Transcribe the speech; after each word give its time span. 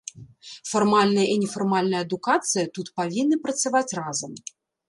Фармальная 0.69 1.25
і 1.33 1.35
нефармальная 1.43 2.01
адукацыя 2.07 2.65
тут 2.79 2.91
павінны 3.03 3.35
працаваць 3.47 3.87
разам. 4.03 4.31